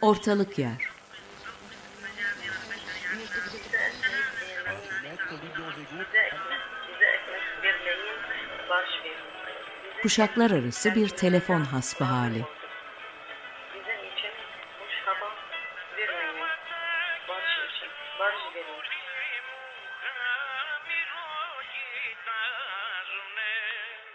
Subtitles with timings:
[0.00, 0.90] Ortalık yer.
[10.02, 12.44] Kuşaklar arası bir telefon hasbihali.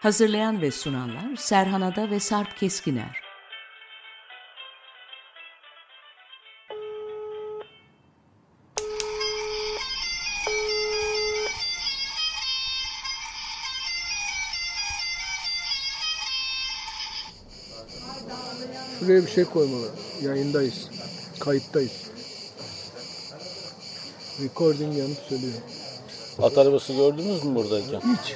[0.02, 3.25] Hazırlayan ve sunanlar Serhan Ada ve Sarp Keskiner.
[19.16, 19.88] Şuraya bir şey koymalı.
[20.24, 20.90] Yayındayız.
[21.40, 21.92] Kayıttayız.
[24.44, 25.54] Recording yanıp söylüyor.
[26.42, 28.00] At arabası gördünüz mü buradayken?
[28.00, 28.36] Hiç.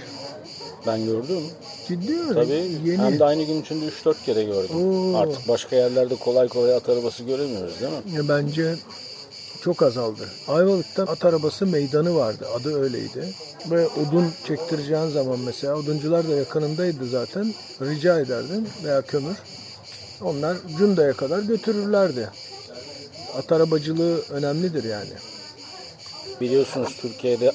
[0.87, 1.43] Ben gördüm.
[1.87, 2.33] Ciddi mi?
[2.33, 2.67] Tabii.
[2.85, 2.97] Yeni.
[2.97, 4.75] Hem de aynı gün içinde 3-4 kere gördüm.
[4.75, 5.17] Oo.
[5.17, 8.15] Artık başka yerlerde kolay kolay at arabası göremiyoruz değil mi?
[8.15, 8.75] Ya bence
[9.61, 10.29] çok azaldı.
[10.47, 12.47] Ayvalık'ta at arabası meydanı vardı.
[12.55, 13.33] Adı öyleydi.
[13.71, 17.53] Ve odun çektireceğin zaman mesela oduncular da yakınındaydı zaten.
[17.81, 19.37] Rica ederdin veya kömür.
[20.23, 22.29] Onlar Cunda'ya kadar götürürlerdi.
[23.37, 25.13] At arabacılığı önemlidir yani.
[26.41, 27.51] Biliyorsunuz Türkiye'de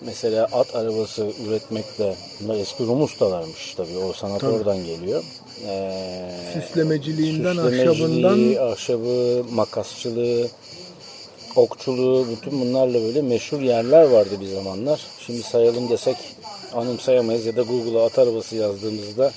[0.00, 3.98] mesela at arabası üretmekte bunlar eski Rum ustalarmış tabii.
[3.98, 4.52] O sanat Tabii.
[4.52, 5.24] oradan geliyor.
[5.66, 10.48] Ee, Süslemeciliğinden, süslemeciliği, ahşabından ahşabı, makasçılığı,
[11.56, 15.00] okçuluğu bütün bunlarla böyle meşhur yerler vardı bir zamanlar.
[15.26, 16.16] Şimdi sayalım desek
[16.74, 19.32] anımsayamayız ya da Google'a at arabası yazdığımızda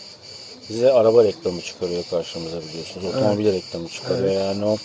[0.70, 3.06] bize araba reklamı çıkarıyor karşımıza biliyorsunuz.
[3.06, 4.78] Otomobil reklamı çıkarıyor yani o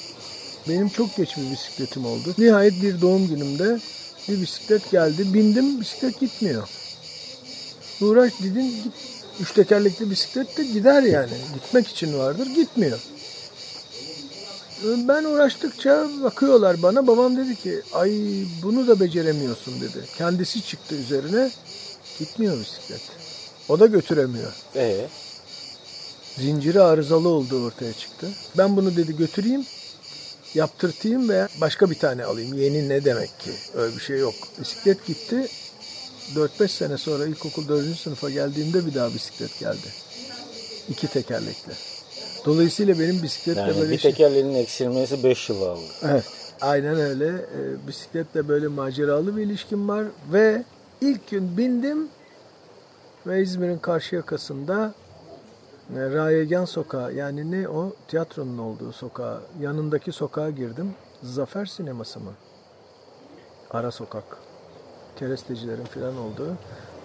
[0.68, 2.34] Benim çok geç bir bisikletim oldu.
[2.38, 3.80] Nihayet bir doğum günümde
[4.28, 5.34] bir bisiklet geldi.
[5.34, 6.68] Bindim bisiklet gitmiyor.
[8.00, 8.92] Uğraş dedin git.
[9.40, 11.32] Üç tekerlekli bisiklet de gider yani.
[11.54, 12.98] Gitmek için vardır gitmiyor.
[14.84, 17.06] Ben uğraştıkça bakıyorlar bana.
[17.06, 18.12] Babam dedi ki ay
[18.62, 20.04] bunu da beceremiyorsun dedi.
[20.18, 21.50] Kendisi çıktı üzerine.
[22.18, 23.00] Gitmiyor bisiklet.
[23.68, 24.52] O da götüremiyor.
[24.76, 25.06] ee,
[26.36, 28.28] Zinciri arızalı olduğu ortaya çıktı.
[28.58, 29.66] Ben bunu dedi götüreyim,
[30.54, 32.58] yaptırtayım veya başka bir tane alayım.
[32.58, 33.50] Yeni ne demek ki?
[33.74, 34.34] Öyle bir şey yok.
[34.60, 35.48] Bisiklet gitti.
[36.34, 37.96] 4-5 sene sonra ilkokul 4.
[37.96, 39.88] sınıfa geldiğimde bir daha bisiklet geldi.
[40.88, 41.72] İki tekerlekli.
[42.44, 44.10] Dolayısıyla benim bisikletle yani böyle bir şey...
[44.10, 45.80] tekerleğinin eksilmesi 5 yıl aldı.
[46.02, 46.24] Evet.
[46.60, 47.26] Aynen öyle.
[47.28, 50.64] Ee, bisikletle böyle maceralı bir ilişkim var ve
[51.00, 52.08] ilk gün bindim
[53.26, 54.94] ve İzmir'in karşı yakasında
[55.92, 60.94] Rayegan Sokağı yani ne o tiyatronun olduğu sokağa yanındaki sokağa girdim.
[61.22, 62.30] Zafer Sineması mı?
[63.70, 64.24] Ara sokak.
[65.16, 66.52] Kerestecilerin falan olduğu.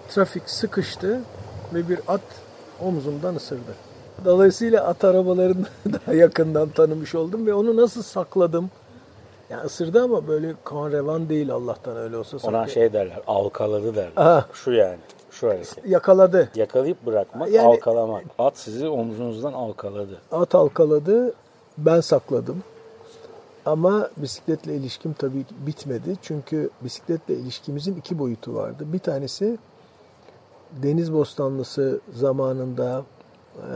[0.08, 1.20] Trafik sıkıştı
[1.74, 2.20] ve bir at
[2.80, 3.74] omzumdan ısırdı.
[4.24, 8.70] Dolayısıyla at arabalarını daha yakından tanımış oldum ve onu nasıl sakladım?
[9.50, 12.36] Ya ısırdı ama böyle kan revan değil Allah'tan öyle olsa.
[12.36, 14.12] Ona sakla- şey derler, alkaladı derler.
[14.16, 14.46] Aha.
[14.52, 14.98] Şu yani,
[15.30, 15.86] şu hareket.
[15.86, 16.48] Yakaladı.
[16.54, 18.24] Yakalayıp bırakmak, Yani- alkalamak.
[18.38, 20.20] At sizi omzunuzdan alkaladı.
[20.32, 21.34] At alkaladı,
[21.78, 22.62] ben sakladım.
[23.66, 26.16] Ama bisikletle ilişkim tabii bitmedi.
[26.22, 28.84] Çünkü bisikletle ilişkimizin iki boyutu vardı.
[28.92, 29.58] Bir tanesi
[30.82, 33.02] Deniz Bostanlısı zamanında
[33.56, 33.68] e,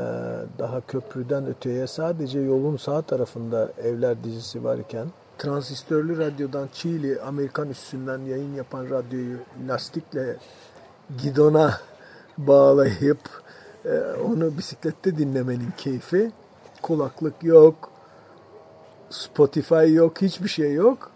[0.58, 5.06] daha köprüden öteye sadece yolun sağ tarafında evler dizisi varken
[5.38, 9.36] transistörlü radyodan Çiğli Amerikan üssünden yayın yapan radyoyu
[9.68, 10.36] lastikle
[11.22, 11.80] gidona
[12.38, 13.18] bağlayıp
[13.84, 16.30] e, onu bisiklette dinlemenin keyfi
[16.82, 17.90] kulaklık yok
[19.10, 21.10] Spotify yok hiçbir şey yok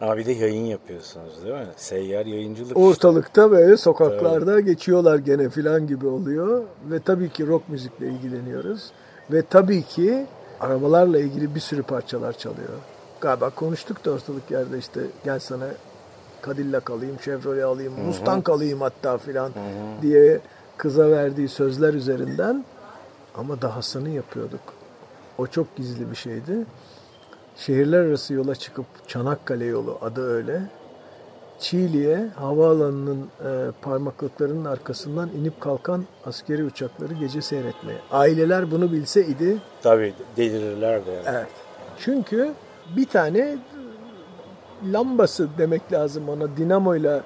[0.00, 1.66] Ama bir de yayın yapıyorsunuz değil mi?
[1.76, 2.76] Seyyar yayıncılık.
[2.76, 8.90] ortalıkta böyle sokaklarda geçiyorlar gene filan gibi oluyor ve tabii ki rock müzikle ilgileniyoruz
[9.32, 10.26] ve tabii ki
[10.60, 12.68] arabalarla ilgili bir sürü parçalar çalıyor.
[13.20, 15.66] Galiba konuştuk da ortalık yerde işte gel sana
[16.46, 19.52] Cadillac alayım, Chevrolet alayım, Mustang alayım hatta filan
[20.02, 20.40] diye
[20.76, 22.64] kıza verdiği sözler üzerinden
[23.34, 24.60] ama dahasını yapıyorduk.
[25.38, 26.66] O çok gizli bir şeydi.
[27.56, 30.62] Şehirler arası yola çıkıp Çanakkale yolu adı öyle.
[31.60, 37.98] Çiğli'ye havaalanının e, parmaklıklarının arkasından inip kalkan askeri uçakları gece seyretmeye.
[38.10, 41.36] Aileler bunu bilseydi Tabii delirirlerdi yani.
[41.36, 41.46] Evet.
[41.98, 42.52] Çünkü
[42.96, 43.58] bir tane
[44.92, 47.22] lambası demek lazım ona dinamoyla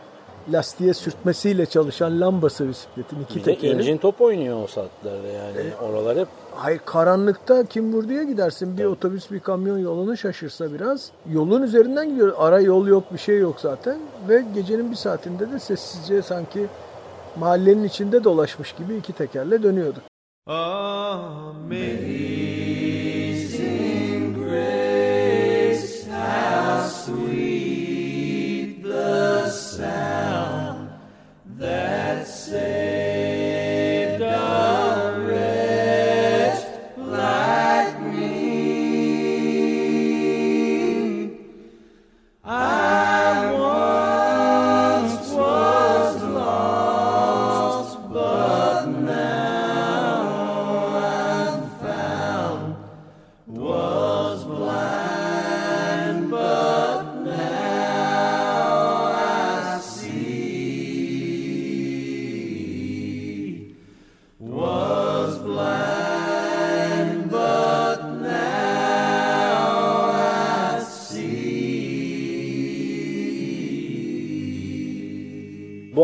[0.52, 3.72] lastiğe sürtmesiyle çalışan lambası bisikletin iki Bir de tekeri.
[3.72, 5.75] incin top oynuyor o saatlerde yani.
[5.90, 11.10] Oralar hep Hayır karanlıkta kim vurduya gidersin bir otobüs bir kamyon yolunu şaşırsa biraz.
[11.32, 12.34] Yolun üzerinden gidiyor.
[12.38, 13.98] Ara yol yok bir şey yok zaten.
[14.28, 16.66] Ve gecenin bir saatinde de sessizce sanki
[17.38, 20.02] mahallenin içinde dolaşmış gibi iki tekerle dönüyorduk.
[20.46, 21.52] Ah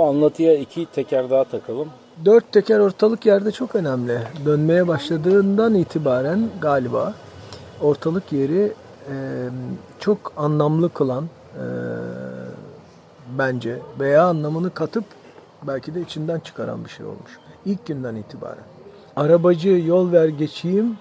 [0.09, 1.89] anlatıya iki teker daha takalım.
[2.25, 4.19] Dört teker ortalık yerde çok önemli.
[4.45, 7.15] Dönmeye başladığından itibaren galiba
[7.83, 8.73] ortalık yeri
[9.11, 9.15] e,
[9.99, 11.25] çok anlamlı kılan
[11.55, 11.65] e,
[13.39, 15.05] bence veya anlamını katıp
[15.63, 17.39] belki de içinden çıkaran bir şey olmuş.
[17.67, 18.65] İlk günden itibaren.
[19.17, 20.97] Arabacı yol ver geçeyim,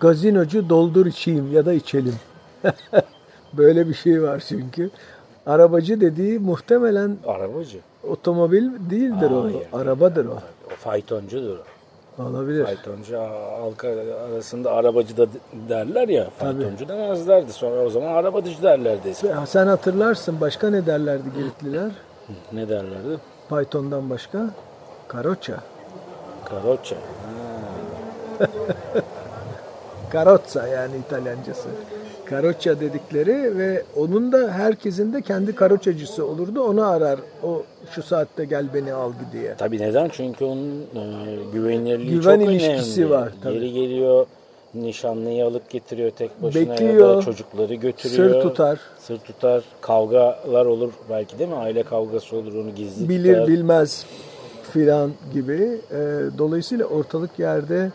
[0.00, 2.14] gazinocu doldur içeyim ya da içelim.
[3.52, 4.90] Böyle bir şey var çünkü.
[5.54, 7.78] Arabacı dediği muhtemelen Arabacı.
[8.08, 9.44] otomobil değildir o.
[9.44, 9.62] Hayır.
[9.72, 10.30] Arabadır o.
[10.66, 11.56] O faytoncudur.
[12.18, 12.22] o.
[12.22, 12.64] Olabilir.
[12.64, 13.18] Faytoncu
[13.60, 13.88] halka
[14.28, 15.26] arasında arabacı da
[15.68, 16.30] derler ya.
[16.38, 17.52] Faytoncu demezlerdi.
[17.52, 19.14] Sonra o zaman arabacı derlerdi.
[19.46, 21.90] Sen hatırlarsın başka ne derlerdi Giritliler?
[22.52, 23.18] Ne derlerdi?
[23.48, 24.50] Python'dan başka?
[25.08, 25.56] Karoça.
[26.44, 26.96] Karocca.
[30.12, 31.68] Carozza yani İtalyancası.
[32.24, 36.62] Karoça dedikleri ve onun da herkesin de kendi karoçacısı olurdu.
[36.62, 37.18] Onu arar.
[37.42, 37.62] O
[37.94, 39.54] şu saatte gel beni al diye.
[39.58, 40.08] Tabii neden?
[40.12, 43.14] Çünkü onun e, güvenilirliği Güven çok ilişkisi önemli.
[43.14, 43.54] var, tabii.
[43.54, 44.26] Geri geliyor,
[44.74, 48.30] nişanlıyı alıp getiriyor tek başına ya Bekliyor, da çocukları götürüyor.
[48.34, 48.78] sır tutar.
[48.98, 49.62] Sır tutar.
[49.80, 51.56] Kavgalar olur belki değil mi?
[51.56, 53.48] Aile kavgası olur onu gizli Bilir tutar.
[53.48, 54.06] bilmez
[54.72, 55.80] filan gibi.
[55.90, 55.98] E,
[56.38, 57.90] dolayısıyla ortalık yerde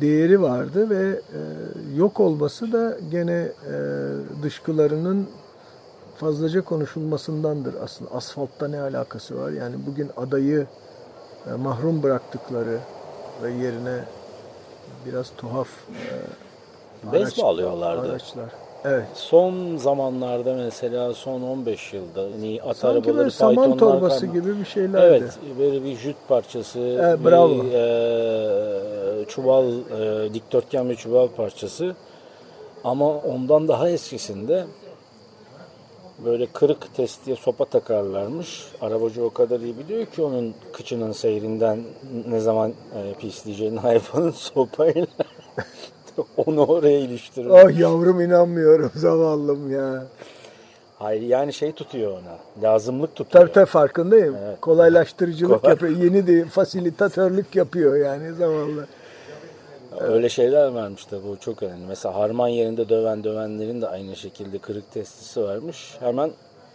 [0.00, 1.40] değeri vardı ve e,
[1.96, 3.74] yok olması da gene e,
[4.42, 5.28] dışkılarının
[6.16, 8.10] fazlaca konuşulmasındandır aslında.
[8.10, 9.50] Asfaltta ne alakası var?
[9.50, 10.66] Yani bugün adayı
[11.50, 12.78] e, mahrum bıraktıkları
[13.42, 14.04] ve yerine
[15.06, 15.68] biraz tuhaf
[17.08, 18.10] e, Bez bağlıyorlardı.
[18.10, 18.50] araçlar.
[18.84, 19.04] Evet.
[19.14, 24.38] Son zamanlarda mesela son 15 yılda hani at Sanki arabaları, böyle saman torbası kalmadı.
[24.40, 25.06] gibi bir şeylerdi.
[25.06, 27.50] Evet, böyle bir jüt parçası, Evet, bravo.
[27.64, 28.91] bir e,
[29.34, 31.96] çuval, e, dikdörtgen bir çuval parçası.
[32.84, 34.64] Ama ondan daha eskisinde
[36.24, 38.64] böyle kırık testiye sopa takarlarmış.
[38.80, 41.80] Arabacı o kadar iyi biliyor ki onun kıçının seyrinden
[42.28, 45.06] ne zaman e, pisleyeceğini hayvanın sopayla
[46.36, 47.50] onu oraya iliştirir.
[47.50, 50.04] Ah yavrum inanmıyorum zavallım ya.
[50.98, 52.62] Hayır yani şey tutuyor ona.
[52.62, 53.44] Lazımlık tutuyor.
[53.44, 54.36] Tabii tabii farkındayım.
[54.60, 55.72] Kolaylaştırıcılık Kolay.
[55.72, 55.96] yapıyor.
[55.96, 58.86] Yeni de fasilitatörlük yapıyor yani zavallı.
[60.02, 61.86] Öyle şeyler varmış da bu çok önemli.
[61.88, 65.96] Mesela harman yerinde döven dövenlerin de aynı şekilde kırık testisi varmış.
[66.00, 66.30] Hemen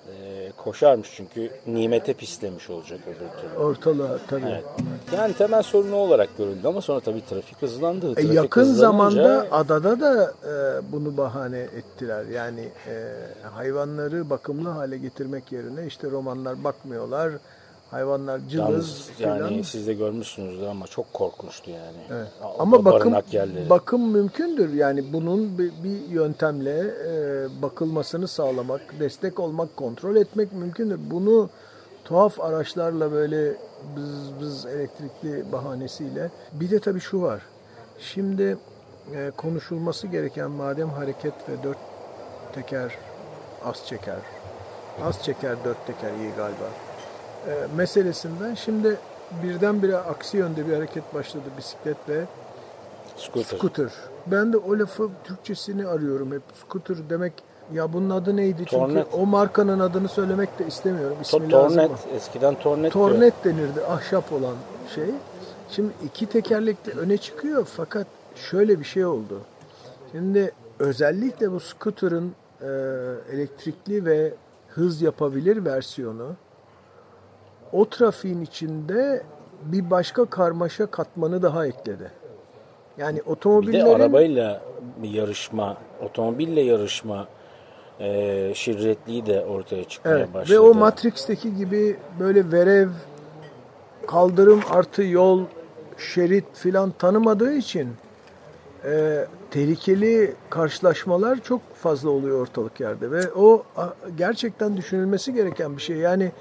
[0.08, 3.60] e, koşarmış çünkü nimete pislemiş olacak öbür türlü.
[3.64, 4.46] Ortalığa tabii.
[4.52, 4.64] Evet.
[5.16, 8.12] Yani temel sorunu olarak görüldü ama sonra tabii trafik hızlandı.
[8.12, 10.52] E, Trafik yakın hızlanınca- zamanda adada da e,
[10.92, 12.26] bunu bahane ettiler.
[12.26, 13.14] Yani e,
[13.54, 17.32] hayvanları bakımlı hale getirmek yerine işte romanlar bakmıyorlar.
[17.92, 21.98] Hayvanlar cılız Yalnız yani siz de görmüşsünüzdür ama çok korkunçtu yani.
[22.12, 22.28] Evet.
[22.44, 23.70] A- Ama bakım barınak yerleri.
[23.70, 24.74] bakım mümkündür.
[24.74, 27.12] Yani bunun bir, bir yöntemle e,
[27.62, 31.00] bakılmasını sağlamak, destek olmak, kontrol etmek mümkündür.
[31.12, 31.50] Bunu
[32.06, 33.54] tuhaf araçlarla böyle
[33.96, 36.30] bız bız elektrikli bahanesiyle.
[36.54, 37.42] Bir de tabii şu var.
[38.00, 38.58] Şimdi
[39.16, 41.78] e, konuşulması gereken madem hareket ve dört
[42.56, 42.98] teker
[43.66, 44.20] az çeker.
[45.04, 46.70] Az çeker dört teker iyi galiba.
[47.48, 48.98] E, meselesinden şimdi
[49.44, 52.26] birdenbire aksi yönde bir hareket başladı bisiklet ve
[53.18, 53.58] Scooter.
[53.58, 53.90] Scooter.
[54.28, 56.42] Ben de o lafı Türkçesini arıyorum hep.
[56.66, 57.34] Scooter demek
[57.74, 58.58] ya bunun adı neydi?
[58.58, 59.08] Çünkü Tornet.
[59.14, 61.18] o markanın adını söylemek de istemiyorum.
[61.18, 61.92] To- İsmi lazım tornet.
[61.92, 61.98] mı?
[62.16, 63.10] Eskiden tornet diyor.
[63.10, 63.82] Tornet denirdi.
[63.90, 64.56] Ahşap olan
[64.96, 65.06] şey.
[65.70, 69.42] Şimdi iki tekerlekli öne çıkıyor fakat şöyle bir şey oldu.
[70.12, 72.68] Şimdi özellikle bu scooter'ın e,
[73.34, 74.34] elektrikli ve
[74.70, 76.36] hız yapabilir versiyonu
[77.72, 79.24] o trafiğin içinde
[79.64, 82.12] bir başka karmaşa katmanı daha ekledi.
[82.98, 84.62] Yani Bir de otomobillerin arabayla
[85.04, 87.28] yarışma, otomobille yarışma
[88.00, 90.56] e, şirretliği de ortaya çıkmaya Evet, başladı.
[90.56, 92.90] ve o Matrix'teki gibi böyle verev,
[94.08, 95.44] kaldırım artı yol,
[95.98, 97.90] şerit filan tanımadığı için
[98.86, 103.64] e, tehlikeli karşılaşmalar çok fazla oluyor ortalık yerde ve o
[104.18, 105.98] gerçekten düşünülmesi gereken bir şey.
[105.98, 106.32] Yani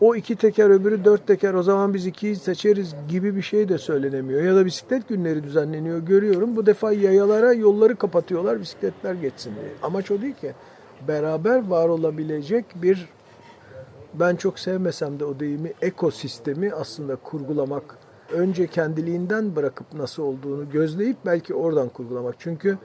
[0.00, 3.78] o iki teker öbürü dört teker o zaman biz ikiyi seçeriz gibi bir şey de
[3.78, 4.42] söylenemiyor.
[4.42, 6.56] Ya da bisiklet günleri düzenleniyor görüyorum.
[6.56, 9.72] Bu defa yayalara yolları kapatıyorlar bisikletler geçsin diye.
[9.82, 10.52] Amaç o değil ki.
[11.08, 13.08] Beraber var olabilecek bir
[14.14, 17.98] ben çok sevmesem de o deyimi ekosistemi aslında kurgulamak.
[18.32, 22.34] Önce kendiliğinden bırakıp nasıl olduğunu gözleyip belki oradan kurgulamak.
[22.38, 22.78] Çünkü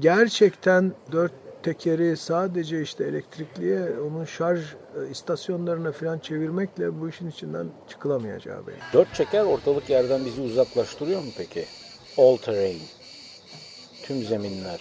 [0.00, 1.32] gerçekten dört
[1.64, 3.80] tekeri sadece işte elektrikliye
[4.10, 8.76] onun şarj e, istasyonlarına falan çevirmekle bu işin içinden çıkılamayacağı belli.
[8.92, 11.64] Dört çeker ortalık yerden bizi uzaklaştırıyor mu peki?
[12.18, 12.80] All terrain.
[14.02, 14.80] Tüm zeminler,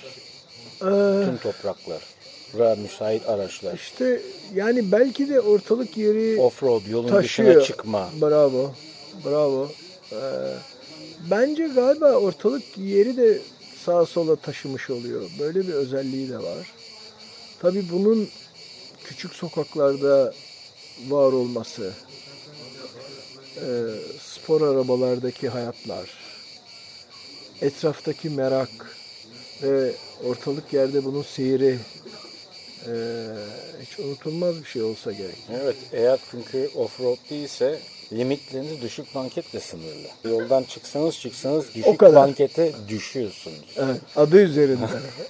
[0.82, 2.02] Ee, tüm topraklar,
[2.60, 4.22] ra müsait araçlar, işte
[4.54, 7.50] yani belki de ortalık yeri off-road, yolun taşıyor.
[7.50, 8.10] dışına çıkma.
[8.22, 8.72] Bravo.
[9.26, 9.70] Bravo.
[10.12, 10.16] Ee,
[11.32, 13.40] bence galiba ortalık yeri de
[13.86, 15.30] sağa sola taşımış oluyor.
[15.40, 16.72] Böyle bir özelliği de var.
[17.62, 18.30] Tabii bunun
[19.04, 20.34] küçük sokaklarda
[21.08, 21.94] var olması,
[23.58, 23.68] e,
[24.22, 26.10] spor arabalardaki hayatlar,
[27.62, 28.70] etraftaki merak
[29.64, 29.94] ve
[30.26, 31.80] ortalık yerde bunun seyri
[32.88, 32.94] e,
[33.82, 35.38] hiç unutulmaz bir şey olsa gerek.
[35.62, 37.80] Evet, eğer çünkü off-road değilse
[38.12, 40.08] limitleriniz düşük banketle sınırlı.
[40.24, 42.16] Yoldan çıksanız çıksanız düşük kadar.
[42.16, 43.66] bankete düşüyorsunuz.
[43.78, 44.86] Evet, adı üzerinde.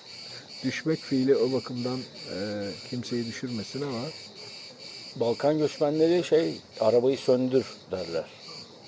[0.64, 2.38] Düşmek fiili o bakımdan e,
[2.90, 4.00] kimseyi düşürmesin ama
[5.16, 8.26] Balkan göçmenleri şey arabayı söndür derler.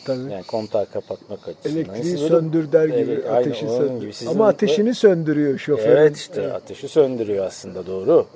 [0.06, 1.76] tabii Yani kontağı kapatmak açısından.
[1.76, 4.02] elektriği Sizin söndür der gibi Evet, ateşi söndür.
[4.02, 4.14] gibi.
[4.14, 5.92] Sizin Ama ateşini söndürüyor şoförün.
[5.98, 8.28] Evet işte ateşi söndürüyor aslında doğru.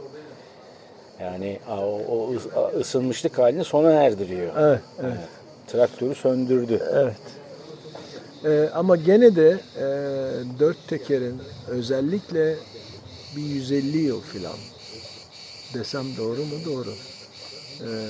[1.22, 1.74] Yani o,
[2.10, 2.34] o
[2.80, 4.52] ısınmışlık halini sona erdiriyor.
[4.58, 5.18] Evet, evet.
[5.72, 6.82] Traktörü söndürdü.
[6.94, 7.18] Evet.
[8.46, 9.86] Ee, ama gene de e,
[10.60, 12.56] dört tekerin özellikle
[13.36, 14.58] bir 150 yıl filan
[15.74, 16.56] desem doğru mu?
[16.66, 16.94] Doğru.
[17.82, 18.08] Ee,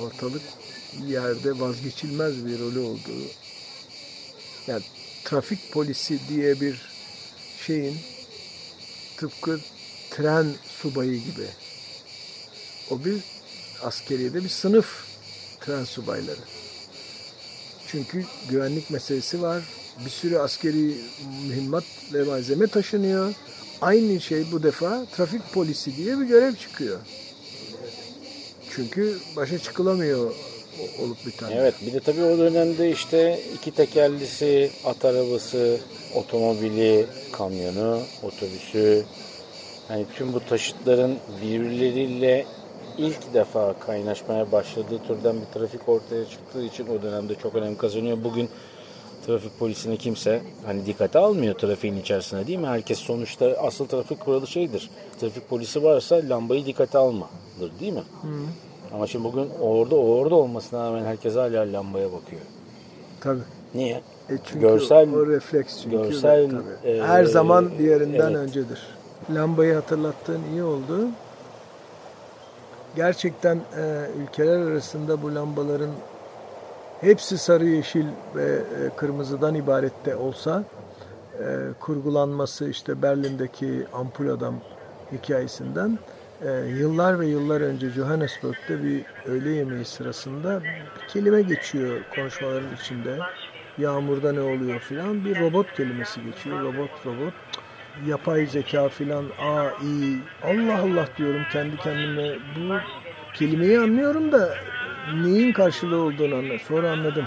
[0.00, 0.42] ortalık
[1.06, 3.22] yerde vazgeçilmez bir rolü olduğu
[4.66, 4.82] yani
[5.24, 6.90] trafik polisi diye bir
[7.66, 7.96] şeyin
[9.16, 9.60] tıpkı
[10.10, 10.46] tren
[10.82, 11.46] subayı gibi
[12.90, 13.20] o bir
[13.82, 15.04] askeriyede bir sınıf
[15.60, 16.59] tren subayları.
[17.92, 19.62] Çünkü güvenlik meselesi var.
[20.04, 20.94] Bir sürü askeri
[21.48, 23.34] mühimmat ve malzeme taşınıyor.
[23.80, 26.98] Aynı şey bu defa trafik polisi diye bir görev çıkıyor.
[28.70, 30.34] Çünkü başa çıkılamıyor
[31.02, 31.54] olup bir tane.
[31.54, 35.78] Evet bir de tabii o dönemde işte iki tekerlisi, at arabası,
[36.14, 39.04] otomobili, kamyonu, otobüsü
[39.90, 42.46] yani tüm bu taşıtların birbirleriyle
[43.06, 48.18] ilk defa kaynaşmaya başladığı türden bir trafik ortaya çıktığı için o dönemde çok önem kazanıyor.
[48.24, 48.48] Bugün
[49.26, 52.66] trafik polisini kimse hani dikkate almıyor trafiğin içerisine değil mi?
[52.66, 54.90] Herkes sonuçta asıl trafik kuralı şeydir.
[55.20, 58.02] Trafik polisi varsa lambayı dikkate almadır değil mi?
[58.94, 62.40] Ama şimdi bugün orada orada olmasına rağmen herkes hala lambaya bakıyor.
[63.20, 63.40] Tabii.
[63.74, 64.00] Niye?
[64.30, 65.96] E çünkü Görsel- o refleks çünkü.
[65.96, 66.90] görsel, tabii.
[66.90, 68.36] e, Her zaman diğerinden evet.
[68.36, 68.78] öncedir.
[69.34, 71.08] Lambayı hatırlattığın iyi oldu.
[72.96, 75.90] Gerçekten e, ülkeler arasında bu lambaların
[77.00, 78.06] hepsi sarı, yeşil
[78.36, 80.64] ve e, kırmızıdan ibaret de olsa
[81.38, 81.44] e,
[81.80, 84.54] kurgulanması işte Berlin'deki ampul adam
[85.12, 85.98] hikayesinden
[86.46, 90.62] e, yıllar ve yıllar önce Johannesburg'da bir öğle yemeği sırasında
[91.08, 93.18] kelime geçiyor konuşmaların içinde.
[93.78, 96.60] Yağmurda ne oluyor filan bir robot kelimesi geçiyor.
[96.62, 97.34] Robot robot
[98.06, 99.24] yapay zeka filan
[99.82, 102.78] iyi Allah Allah diyorum kendi kendime bu
[103.34, 104.54] kelimeyi anlıyorum da
[105.14, 106.60] neyin karşılığı olduğunu anladım.
[106.68, 107.26] Sonra anladım.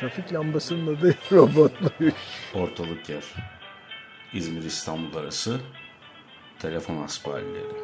[0.00, 2.14] Trafik lambasının adı robotmuş.
[2.54, 3.24] Ortalık yer.
[4.32, 5.60] İzmir İstanbul arası
[6.58, 7.83] telefon hasbihalileri.